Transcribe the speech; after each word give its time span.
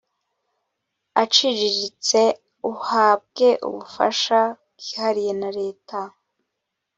aciriritse 1.21 2.21
uhabwe 2.71 3.47
ubufasha 3.67 4.39
bwihariye 4.77 5.33
na 5.41 5.49
leta 5.59 5.99